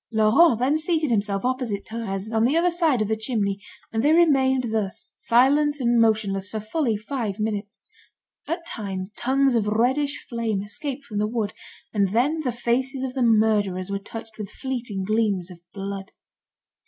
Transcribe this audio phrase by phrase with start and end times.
[0.11, 3.59] Laurent then seated himself opposite Thérèse, on the other side of the chimney,
[3.93, 7.83] and they remained thus, silent and motionless, for fully five minutes.
[8.47, 11.53] At times, tongues of reddish flame escaped from the wood,
[11.93, 16.09] and then the faces of the murderers were touched with fleeting gleams of blood.